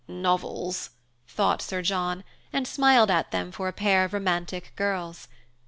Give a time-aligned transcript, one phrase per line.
[0.07, 0.89] "Novels!"
[1.27, 5.27] thought Sir John, and smiled at them for a pair of romantic girls.